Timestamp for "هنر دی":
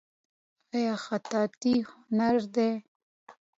1.89-2.69